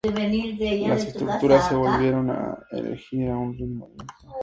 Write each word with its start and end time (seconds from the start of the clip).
Las 0.87 1.05
estructuras 1.05 1.67
se 1.67 1.75
volvieron 1.75 2.31
a 2.31 2.57
erigir 2.71 3.29
a 3.29 3.37
un 3.37 3.53
ritmo 3.55 3.87
lento. 3.89 4.15